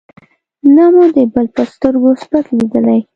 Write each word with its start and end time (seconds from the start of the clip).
نه 0.75 0.85
مو 0.93 1.03
د 1.15 1.17
بل 1.33 1.45
په 1.55 1.63
سترګو 1.73 2.09
سپک 2.21 2.45
لېدلی. 2.57 2.99